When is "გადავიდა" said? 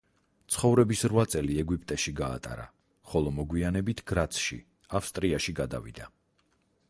5.63-6.09